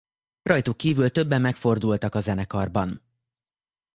[0.41, 3.03] Rajtuk kívül többen megfordultak a zenekarban.